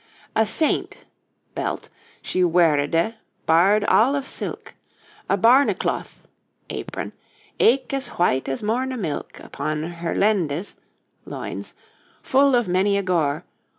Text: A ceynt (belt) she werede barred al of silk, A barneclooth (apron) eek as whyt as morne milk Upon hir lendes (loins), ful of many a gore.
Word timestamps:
A 0.35 0.45
ceynt 0.47 1.03
(belt) 1.53 1.89
she 2.23 2.41
werede 2.43 3.17
barred 3.45 3.83
al 3.83 4.15
of 4.15 4.25
silk, 4.25 4.73
A 5.29 5.37
barneclooth 5.37 6.21
(apron) 6.71 7.13
eek 7.59 7.93
as 7.93 8.07
whyt 8.17 8.49
as 8.49 8.63
morne 8.63 8.99
milk 8.99 9.39
Upon 9.43 9.83
hir 9.83 10.15
lendes 10.15 10.73
(loins), 11.25 11.75
ful 12.23 12.55
of 12.55 12.67
many 12.67 12.97
a 12.97 13.03
gore. 13.03 13.45